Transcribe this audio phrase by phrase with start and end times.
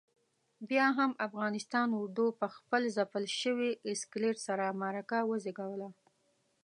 [0.69, 5.89] بیا هم افغانستان اردو پخپل ځپل شوي اسکلیت سره معرکه وزېږوله.